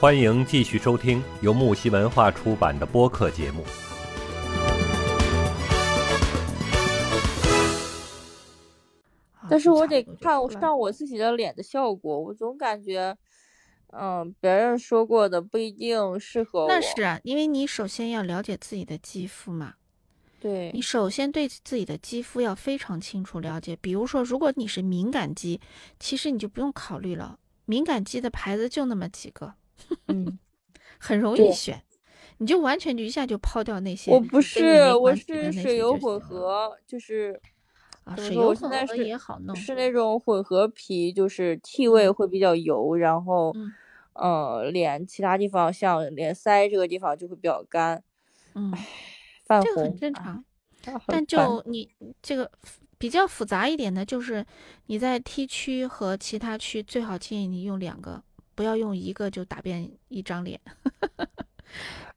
[0.00, 3.62] 欢迎继续收听由木西文化出版的播客节目。
[9.50, 13.14] 但是我得看上上我自己的脸的效果，我总感觉，
[13.88, 16.66] 嗯，别人说过的不一定适合我。
[16.68, 19.74] 那是啊，因为你首先要了解自己的肌肤嘛，
[20.40, 23.76] 对你首先对自己的肌肤要非常清楚了解。
[23.82, 25.60] 比如说，如果你是敏感肌，
[25.98, 29.52] 其实你就不用考虑了，敏感肌的牌子就那么几个，
[30.08, 30.38] 嗯，
[30.98, 31.82] 很容易选，
[32.38, 37.40] 你就完全就一下就抛掉那些我不是，我是水油混合，就是
[38.04, 39.74] 啊，水油混合也好弄，是。
[39.74, 43.72] 那种混合皮，就是气味会比较油，然后，嗯。
[44.12, 48.02] 呃，脸其他地方像脸腮这个地方就会比较干，
[48.54, 48.70] 嗯，
[49.46, 50.34] 泛这个很正常。
[50.34, 50.44] 啊
[51.06, 51.88] 但就你
[52.22, 52.50] 这个
[52.98, 54.44] 比较复杂一点的，就是
[54.86, 58.22] 你在 T 区和其他区最好建议你用两个，
[58.60, 60.60] 不要用一个就打遍一张脸。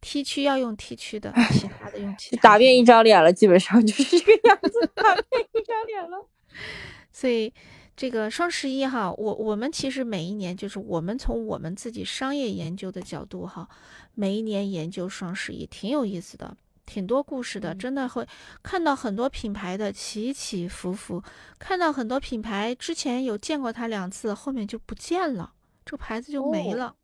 [0.02, 6.28] T 区要用 T 区的，其他的用其他的打遍一张脸了，基本上就是这个样子，打遍一张脸了。
[7.14, 7.54] 所以
[7.96, 13.70] 这个双十一哈，我我们其实每一年就是我们从我们自己商业研究的角度哈，
[14.16, 18.28] 每一年研究双十一挺有意思的，挺多故事的，嗯真的会
[18.62, 21.24] 看到很多品牌的起起伏伏，
[21.58, 25.54] 看到很多品牌之前有见过它两次，后面就不见了，
[25.86, 26.96] 这个牌子就没哦了，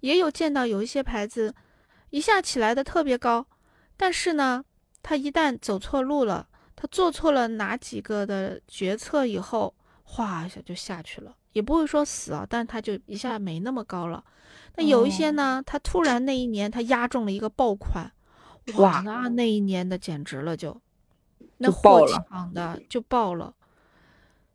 [0.00, 1.54] 也有见到有一些牌子
[2.10, 3.46] 一下起来的特别高，
[3.96, 4.64] 但是呢，
[5.02, 6.48] 他一旦走错路了。
[6.74, 14.24] 他做错了哪几个的决策以后，哗一下就下去了，也不会说死啊，但他就一下没那么高了。
[14.74, 18.10] 那有一些呢，他突然那一年他压中了一个爆款，
[18.78, 20.80] 哇，那那一年的简直了就，
[21.58, 23.54] 那货抢的就爆了。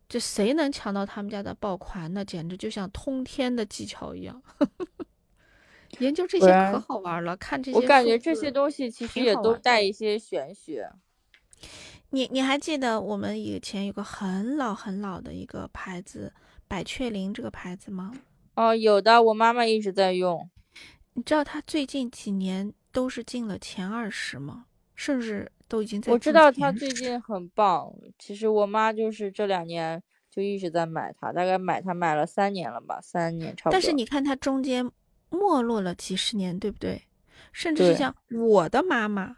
[0.09, 2.13] 这谁能抢到他们家的爆款？
[2.13, 4.41] 那简直就像通天的技巧一样。
[5.99, 10.91] 研究这些可好玩了，看这些我感觉这些东西其实也都带一些玄学。
[12.09, 16.31] 你你还记得我们以前有个很老很老的一个牌子
[16.67, 18.13] 百雀羚这个牌子吗？
[18.55, 20.49] 哦，有的，我妈妈一直在用。
[21.13, 24.65] 你知道它最近几年都是进了前二十吗？
[24.97, 33.71] 甚至都已经在我知道它最近很棒，其实我妈就是这两年就一直在买它，大概买它买了三年了吧，三年差不多。
[33.71, 34.83] 但是你看它中间
[35.29, 37.01] 没落了几十年，对不对？
[37.53, 39.37] 甚至是像我的妈妈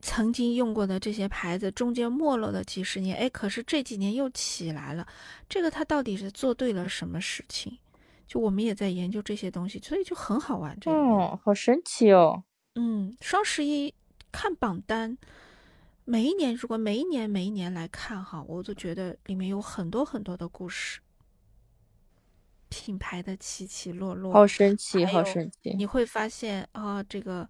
[0.00, 5.06] 曾经用过的这些牌子，中间没落了几十年，哎，可是这几年又起来了。
[5.48, 7.78] 这个它到底是做对了什么事情？
[8.26, 10.76] 就我们也在研究这些东西，所以就很好玩。
[10.80, 12.42] 这个哦，好神奇哦！
[12.74, 13.94] 嗯，双十一
[14.34, 15.16] 看榜单，
[16.04, 20.98] 每一年如果每一年每一年来看哈，我都觉得里面有很多很多的故事，
[22.68, 25.72] 品牌的起起落落，好神奇，好神奇。
[25.76, 27.48] 你会发现啊，这个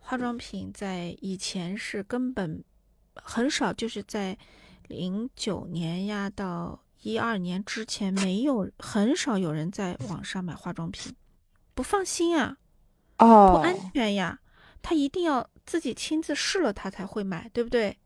[0.00, 2.64] 化妆品在以前是根本
[3.14, 4.36] 很少，就是在
[4.88, 11.14] 零九年呀到一二年之前，没有很少有人在网上买化妆品，
[11.74, 12.58] 不放心啊。
[13.18, 14.40] 哦不哦，安全呀，
[14.82, 17.96] 他一定要自己亲自试了，他才会买，对不对？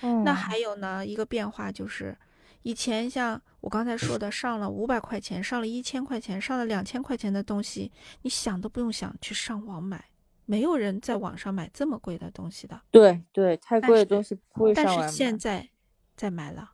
[0.00, 2.16] 那嗯还有呢，一个变化就是，
[2.62, 10.02] 以前像我刚才说的，上了五百块钱，上了一千块钱，上了两千块钱的东西，你想都不用想，去上网买，
[10.46, 12.80] 没有人在网上买这么贵的东西的。
[12.90, 15.12] 对对，太但是贵的东西不会但是上网买。
[15.12, 15.68] 现在
[16.16, 16.72] 在买了。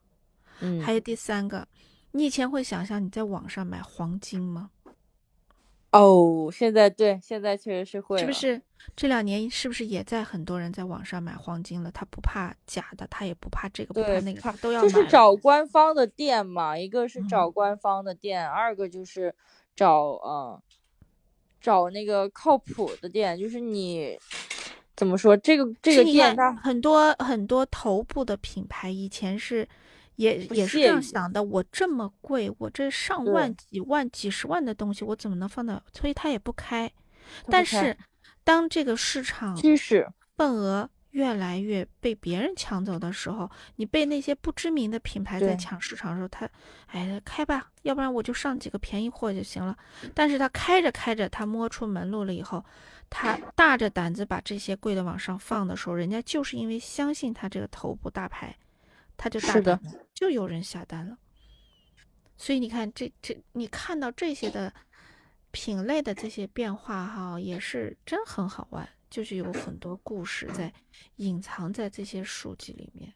[0.61, 1.67] 嗯，还有第三个，
[2.13, 4.71] 你以前会想象你在网上买黄金吗？
[5.99, 8.19] 哦，现在对，现在确实是会？
[8.19, 8.61] 是不是
[8.95, 11.91] 这两年是不是也在很多人在网上买黄金了？
[11.91, 19.35] 他不怕假的，他也不怕这个不怕，那个，怕他都要就是找官方的店嘛，一个是找嗯官方的店，二个就是
[19.75, 20.61] 找嗯
[21.61, 24.17] 找那个靠谱的店，就是你
[24.97, 29.69] 怎么说这个这个店很多很多头部的品牌以前是
[30.17, 35.83] 也也是这样想的，我这么贵，我这上万、几万、几十万的东西，我怎么能放到？
[35.93, 36.91] 所以他也不开。
[37.49, 37.97] 但是
[38.45, 46.49] 当这个市场趋势，份额越来越被别人抢走的时候，你被那些不知名的品牌在抢市场的时候，他
[46.87, 49.77] 哎开吧，要不然我就上几个便宜货就行了。
[50.15, 52.65] 但是他开着开着，他摸出门路了以后，
[53.11, 58.55] 他大着胆子把这些贵的往上放的时候，人家就是因为相信他这个头部大牌，
[59.17, 61.19] 他就大是的胆就有人下单了。
[62.37, 64.73] 所以你看，这这你看到这些的
[65.51, 70.73] 品类的这些变化哈，也是真很好玩，就是有很多故事在
[71.17, 73.15] 隐藏在这些书籍里面。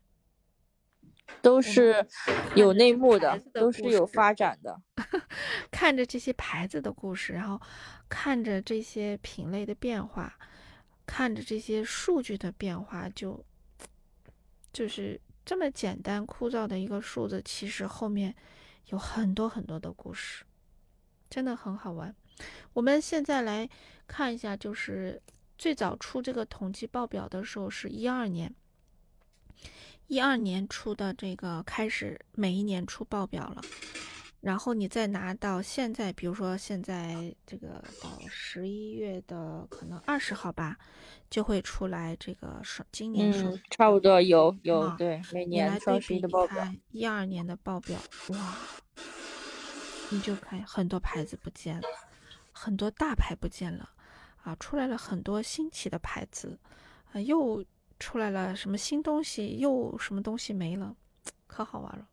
[1.41, 2.05] 都是
[2.57, 4.83] 有内幕的，的都是有发展的。
[5.71, 7.61] 看着这些牌子的故事，然后
[8.09, 10.37] 看着这些品类的变化，
[11.07, 13.45] 看着这些数据的变化，就
[14.73, 18.35] 就是这么简单枯燥的一个数字，其实后面
[18.87, 20.45] 有很多很多的故事，
[21.29, 22.15] 真的很好玩。
[22.73, 23.69] 我们现在来
[24.07, 25.21] 看一下，就是
[25.59, 28.55] 最早出这个统计报表的时候是一二年，
[30.07, 33.61] 一二年出的这个开始每一年出报表了。
[34.41, 40.79] 然后你再拿到现在，比如说现在这个到十一月的可能二十号吧，
[41.29, 46.57] 就会出来这个双今年双嗯，差不多有有啊对，每你来对年双十一的报表。
[46.57, 48.57] 看一二年的报表，哇，
[50.09, 51.87] 你就看很多牌子不见了，
[52.51, 53.91] 很多大牌不见了，
[54.43, 56.59] 啊，出来了很多新奇的牌子，
[57.13, 57.63] 啊，又
[57.99, 60.97] 出来了什么新东西，又什么东西没了，
[61.47, 62.09] 可好玩了。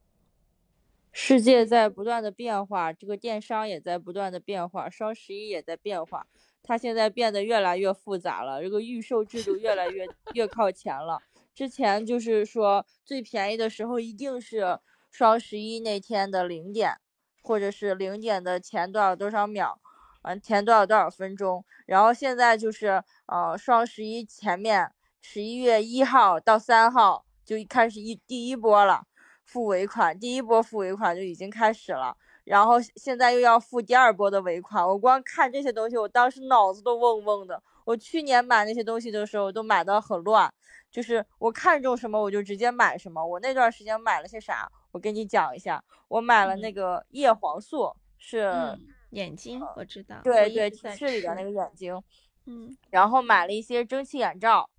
[1.20, 6.28] 世界在不断的变化，这个电商也在不断的变化，双十一也在变化，
[6.62, 11.20] 它现在变得越来越复杂了，这个预售制度越来越越靠前了。
[11.56, 14.78] 之前就是说最便宜的时候一定是
[15.10, 16.98] 双十一那天的零点，
[17.42, 19.80] 或者是零点的前多少多少秒，
[20.22, 21.66] 嗯，前多少多少分钟。
[21.88, 29.08] 然后现在就是呃双十一前面十一月一号到三号就开始一第一波了。
[29.48, 34.86] 付尾款，第一波付尾款就已经开始了，然后现在又要付第二波的尾款。
[34.86, 37.64] 我光看这些东西，我当时脑子都嗡嗡的。
[37.86, 40.54] 我去年买那些东西的时候，都买的很乱，
[40.92, 43.26] 就是我看中什么我就直接买什么。
[43.26, 44.70] 我那段时间买了些啥？
[44.92, 48.78] 我跟你讲一下，我买了那个叶黄素，是，嗯，
[49.12, 52.04] 眼睛我知道，对对，提一直在示里的那个眼睛，
[52.46, 54.70] 嗯然后买了一些蒸汽眼罩，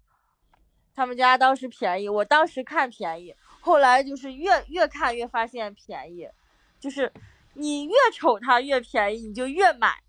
[0.95, 6.29] 他们家当时便宜，我当时看便宜，后来就是越越看越发现便宜，
[6.81, 7.13] 就是
[7.55, 10.03] 你越瞅它越便宜，你就越买，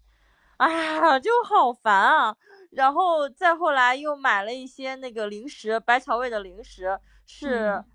[0.57, 2.35] 哎呀，就好烦啊。
[2.71, 7.85] 然后再后来又买了一些那个零食，百草味的零食是嗯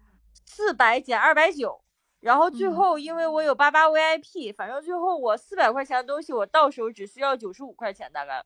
[0.44, 1.80] 四百减二百九。
[2.20, 8.42] 然后最嗯后，因为我有八八 VIP，反正最后我四百块钱的东西，我到手只需要九十五块钱，大概。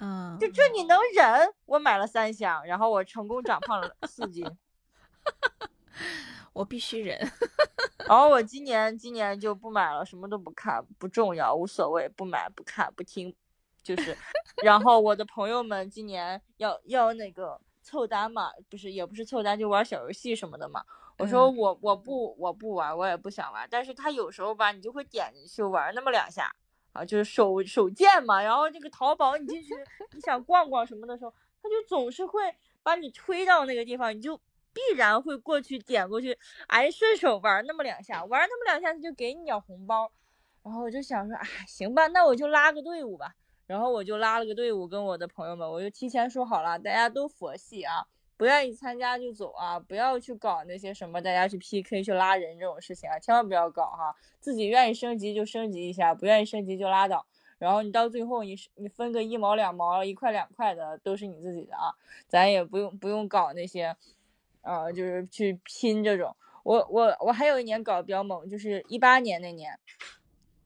[0.00, 1.52] 嗯，就这你能忍？
[1.66, 4.46] 我买了三箱，然后我成功长胖了四斤。
[6.60, 7.18] 我必须忍。
[8.06, 13.34] 然后我今年今年就不买了，什么都不看，不重要，无所谓，不买不看不听，
[13.82, 14.14] 就是。
[14.62, 20.84] 然后我的朋友们今年要要那个凑单嘛，不是也不是凑单，就玩小游戏什么的嘛。
[21.16, 26.54] 我说嗯我我不我不玩，我也不想玩，但是他有时候吧，你就会点进去玩那么两下
[26.92, 28.42] 啊，就是手手贱嘛。
[28.42, 29.74] 然后这个淘宝你进去
[30.12, 34.38] 你想逛逛什么的时候，他就总是会把你推到那个地方，你就
[34.72, 36.38] 必然会过去点过去，
[36.68, 40.10] 哎，顺手玩那么两下，玩那么两下他就给你点红包。
[40.62, 43.34] 然后我就想说，哎，行吧，那我就拉个队伍吧。
[43.66, 48.04] 然后我就拉了个队伍，跟我的朋友们，我就提前说好了，大家都佛系啊，
[48.36, 54.14] 不愿意参加就走啊，不要去搞那些什么大家去 PK 去拉人这种事情啊，千万不要搞哈。
[54.40, 57.24] 自己愿意升级就升级一下，不愿意升级就拉倒。
[57.58, 61.94] 然后你到最后你是你分个一毛两毛、一块两块的都是你自己的啊，
[62.26, 63.96] 咱也不用不用搞那些，
[64.62, 66.36] 呃，就是去拼这种。
[66.62, 69.78] 我我我还有一年搞比较猛，就是一八年那年，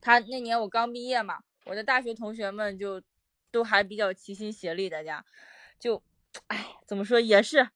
[0.01, 3.01] 他那年我刚毕业嘛，我的大学同学们就
[3.51, 5.25] 都还比较齐心协力，大家
[5.79, 6.03] 就，
[6.49, 7.69] 哎，怎么说也是，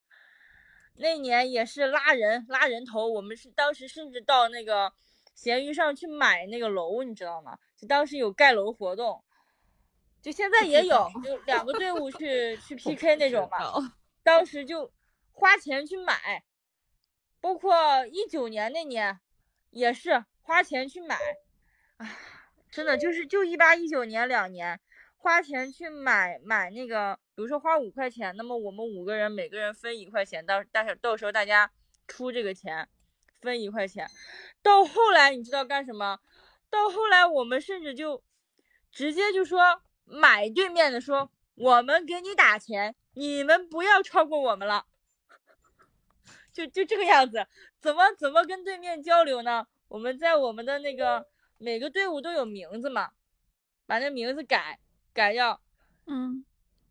[0.96, 4.92] 那年也是拉人拉人头，我们是当时甚至到那个
[5.34, 7.56] 闲鱼上去买那个楼，你知道吗？
[7.76, 9.22] 就当时有盖楼活动，
[10.20, 13.48] 就现在也有，就两个队伍去去 PK 那种。
[13.48, 13.94] 嘛。
[14.24, 14.90] 当时就
[15.38, 16.42] 花钱去买，
[17.40, 19.20] 包括一九年那年
[19.70, 21.16] 也是花钱去买，
[21.98, 22.10] 啊，
[22.72, 24.80] 真的就是就一八一九年两年
[25.16, 31.70] 花钱去买买那个，比如说花五块钱，那么我们五个人每个人分一块钱，到到时到时候大家
[32.08, 32.88] 出这个钱
[33.40, 34.10] 分一块钱，
[34.60, 36.18] 到后来你知道干什么？
[36.68, 38.24] 到后来我们甚至就
[38.90, 44.84] 直接就说买对面的说我们给你打钱，你们不要超过我们了，
[46.52, 47.46] 就就这个样子。
[47.80, 49.66] 怎么怎么跟对面交流呢？
[49.88, 51.26] 我们在我们的那个
[51.56, 53.10] 每个队伍都有名字嘛，
[53.86, 54.78] 把那名字改
[55.12, 55.60] 改叫
[56.06, 56.44] 嗯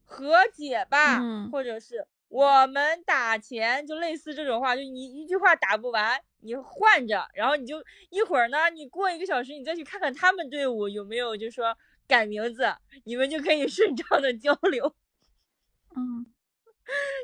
[0.03, 12.73] 和解吧，嗯或者是我们打钱，就类似这种话，就你一句话打不完，你换着，然后你就一会儿呢，你过一个小时，你再去看看他们队伍有没有就说改名字，
[13.03, 14.95] 你们就可以 顺畅的交流。
[15.95, 16.25] 嗯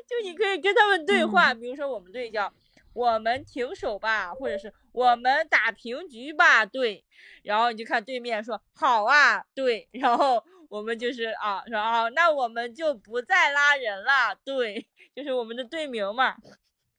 [0.06, 2.52] 就你可以跟他们对话，嗯比如说我们队叫
[2.92, 7.04] 我们停手吧，或者是我们打平局吧，对。
[7.42, 9.88] 然后你就看对面说好啊，对。
[9.92, 16.36] 然后我们就是啊，说啊，那我们就不再拉人了，对，就是我们的队名嘛。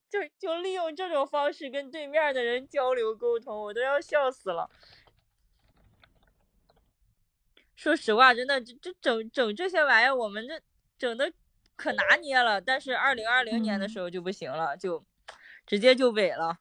[0.07, 4.69] 就就利用这种方式跟对面的人交流沟通，我都要笑死了。
[7.75, 10.61] 说实话，真的，这这整整这些玩意儿，我们这
[10.97, 11.33] 整的
[11.75, 12.59] 可拿捏了。
[12.59, 15.03] 但是二零二零年的时候就不行了，就
[15.65, 16.57] 直接就萎了，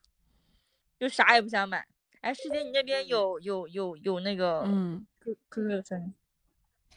[0.99, 1.87] 就啥也不想买。
[2.21, 6.15] 哎，师姐，你那边有有有有那个嗯，Q Q Q 声音？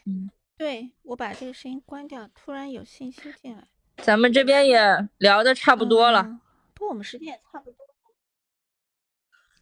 [0.06, 3.68] 嗯，对我把这个声音关掉，突然有信息进来。
[3.98, 6.22] 咱们这边也聊的差不多了。
[6.26, 6.40] 嗯
[6.74, 7.88] 不我们时间也差不多。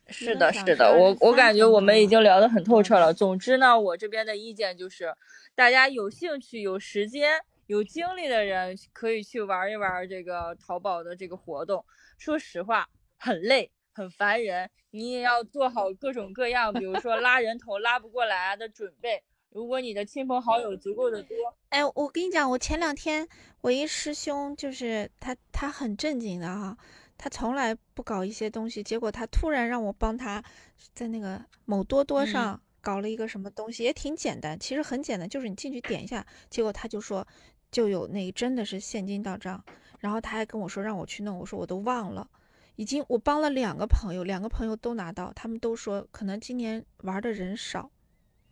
[0.08, 3.14] 是的，是的，我我感觉我们已经聊得很透彻了。
[3.14, 5.16] 嗯总之呢，我这边的意见就是，
[5.56, 11.84] 大家有兴趣、有时间、有精力的人，可以去玩一玩这个淘宝的这个活动。
[12.18, 19.24] 说实话，很累，很烦人，你也要做好各种各样，比如说拉人头拉不过来啊的准备。
[19.50, 21.36] 如果你的亲朋好友足够的多，
[21.70, 23.26] 哎，我跟你讲，我前两天
[23.62, 26.78] 我一师兄就是他，他很正经的哈，
[27.18, 30.44] 他从来不搞一些东西，结果他突然让我帮他
[30.94, 37.26] 在那个某多多嗯上搞了一个什么东西，也挺简单，其实很简单，就是你进去点一下，结果他就说
[37.76, 39.62] 就有那真的是现金到账，
[40.00, 42.26] 然后他还跟我说让我去弄，我说我都忘了。
[42.78, 47.92] 已经我帮了两个朋友，两个朋友都拿到，他们都说可能今年玩的人少，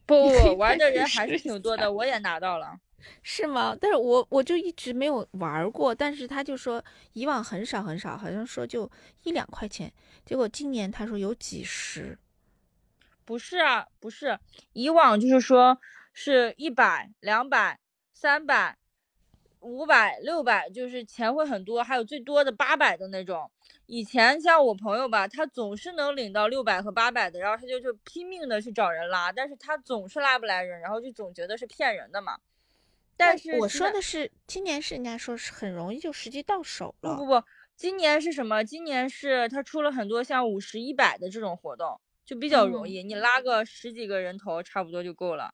[0.06, 0.28] 不，
[0.60, 2.78] 玩的人还是挺多的，我也拿到了。
[3.24, 3.74] 是吗？
[3.80, 8.92] 但是我我就一直没有玩过，但是他就说以往很少很少，好像说就
[9.24, 9.90] 一两块钱，
[10.26, 12.18] 结果今年他说有几十。
[13.24, 14.38] 不是啊，不是，
[14.74, 15.80] 以往就是说
[16.12, 17.80] 是一百、两百、
[18.14, 18.78] 三百、
[19.64, 23.50] 五百、六百，就是钱会很多，还有最多的八百的那种。
[23.86, 32.38] 以前像我朋友吧，他总是能领到六百和八百的，然后他就就拼命的去找人拉，但是他总是拉不来人，然后就总觉得是骗人的嘛。
[33.16, 37.16] 但是我说的是今年是人家说是很容易就实际到手了。
[37.16, 37.44] 不不不，
[37.76, 38.64] 今年是什么？
[38.64, 45.54] 今年是他出了很多像五十、一百的这种活动，就比较容嗯易，你拉个十几个人头差不多就够了。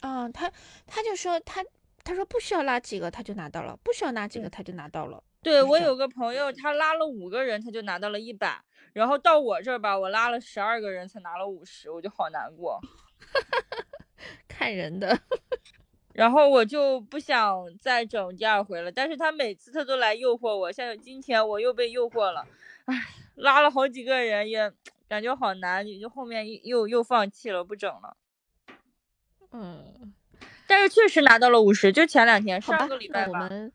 [0.00, 0.52] 啊，他
[0.86, 1.64] 他就说他
[2.08, 5.22] 他说不需要拉几个他就拿到了，不需要拿几个他就拿到了。
[5.42, 8.58] 对我有个朋友，他拉了五个人，他就拿到了一百，
[8.94, 12.80] 然后到我这儿吧，我拉了十二个人才拿了五十，我就好难过。
[14.48, 15.20] 看人的。
[16.14, 22.46] 然后我就不想再整第二回了，但是他每次他都来诱惑我，像今天我又被诱惑了，
[22.86, 22.94] 唉，
[23.34, 24.72] 拉了好几个人也
[25.06, 28.16] 感觉好难，就后面又又放弃了，不整了。
[29.52, 30.14] 嗯，
[30.68, 33.72] 但是确实拿到了五十，就前两天，上个礼，拜吧，我们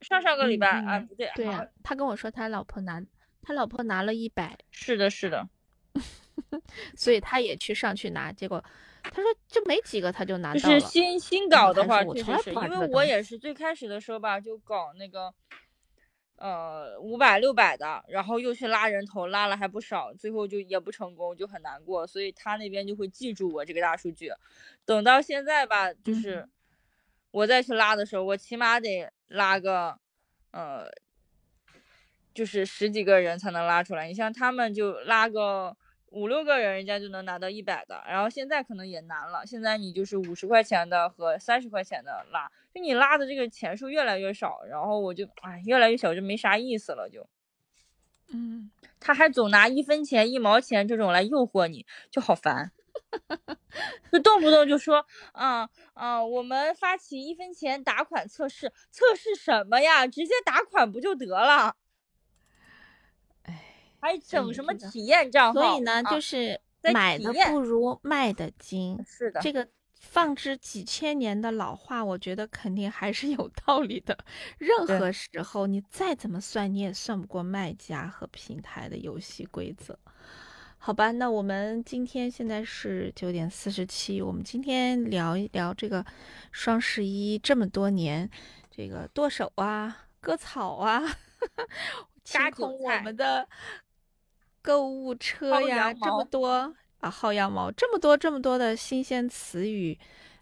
[0.00, 3.00] 上上个礼拜嗯啊，嗯不对，对好啊，他跟我说他老婆拿
[3.40, 5.48] 他老婆拿了一百，是的，是的，
[6.96, 8.62] 所以他也去上去拿，结果
[9.04, 10.80] 他说就没几个他就拿就是到了。
[10.80, 15.32] 新新搞的话，我确实是从来不因为我也是最开始的时候吧，就搞那个，
[16.36, 24.32] 呃，五百六百的，然后又去拉人头，拉了还不少，最后就也不成功，就很难过，所以他那边就会记住我这个大数据。
[24.84, 26.50] 等到现在吧，就是嗯
[27.30, 29.98] 我再去拉的时候，我起码得拉个，
[30.50, 30.88] 呃，
[32.32, 34.06] 就是十几个人才能拉出来。
[34.06, 35.76] 你像他们就拉个
[36.14, 38.02] 五六个人，人家就能拿到一百的。
[38.06, 47.28] 然后现在可能也难了，现在你就是五十块钱的和三十块钱的拉，就你拉的这个钱数越来越少，然后我就哎越来越小，就没啥意思了就。
[48.28, 52.72] 嗯，他还总拿一分钱、一毛钱这种来诱惑你，就好烦。
[54.10, 60.06] 就动不动就说，啊啊，我们发起一分钱打款测试，测试什么呀？
[60.06, 61.76] 直接打款不就得了？
[64.04, 65.60] 哎，还整什么体验账号？
[65.60, 66.60] 所以呢，啊就是
[66.92, 69.02] 买的不如卖的精。
[69.06, 69.66] 是的，这个
[69.98, 74.16] 放置几千年的老话，我觉得肯定还是有道理的。
[74.58, 79.98] 任何时候你再怎么算，你也算不过卖家和平台的游戏规则。
[80.76, 86.04] 好吧，那我们今天现在是九点四十七，我们今天聊一聊这个
[86.52, 88.28] 双十一这么多年，
[88.70, 91.64] 这个剁手啊、割草啊， 割
[92.22, 93.48] 韭清空我们的
[94.64, 99.98] 购物车薅呀，这么多啊，薅羊毛，这么多这么多的新鲜词语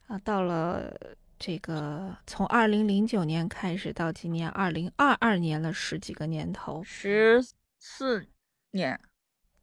[0.06, 0.96] 啊，到了
[1.40, 7.44] 这个从二零零九年开始到今年二零二二年了十几个年头，十
[7.80, 8.24] 四
[8.70, 9.00] 年，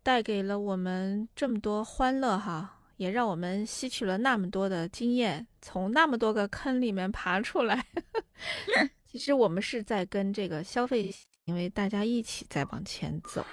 [0.04, 7.86] 带给了我们这么多欢乐哈，也让我们吸取了那么多的经验，从那么多个坑里面爬出来。
[9.10, 11.12] 其实我们是在跟这个消费
[11.50, 13.44] 因为大家一起在往前走。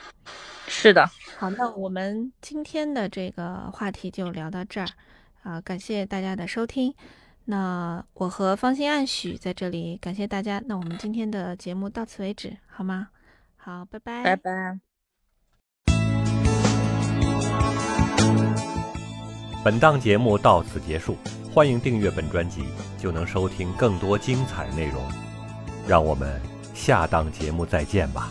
[0.69, 4.87] 是的，好，那我们今天的这个话题就聊到这儿
[5.43, 6.95] 啊，感谢大家的收听。
[7.47, 10.63] 那我和芳心暗许在这里感谢大家。
[10.67, 13.09] 那我们今天的节目到此为止，好吗？
[13.57, 14.79] 好，拜拜，拜拜。
[19.65, 21.17] 本档节目到此结束，
[21.51, 22.67] 欢迎订阅本专辑，
[22.99, 25.03] 就能收听更多精彩内容。
[25.89, 26.39] 让我们
[26.77, 28.31] 下档节目再见吧。